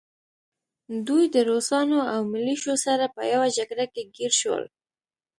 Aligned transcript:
دوی 1.07 1.23
د 1.35 1.37
روسانو 1.49 1.99
او 2.13 2.19
ملیشو 2.33 2.73
سره 2.85 3.05
په 3.15 3.21
يوه 3.33 3.47
جګړه 3.57 3.85
کې 3.93 4.03
ګیر 4.15 4.33
شول 4.41 4.63